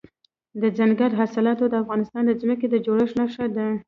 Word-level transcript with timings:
دځنګل 0.61 1.11
حاصلات 1.19 1.59
د 1.69 1.73
افغانستان 1.83 2.23
د 2.25 2.31
ځمکې 2.41 2.67
د 2.69 2.75
جوړښت 2.85 3.15
نښه 3.19 3.45
ده. 3.55 3.67